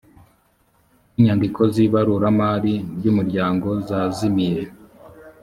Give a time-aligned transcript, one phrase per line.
[1.11, 4.63] n’ inyandiko z ‘ibaruramari ry’ umuryango zazimiye